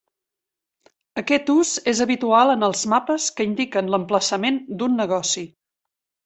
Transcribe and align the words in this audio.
Aquest 1.21 1.51
ús 1.55 1.73
és 1.91 2.01
habitual 2.05 2.53
en 2.55 2.67
els 2.69 2.81
mapes 2.95 3.27
que 3.37 3.47
indiquen 3.49 3.93
l'emplaçament 3.97 4.59
d'un 4.81 4.99
negoci. 5.03 5.47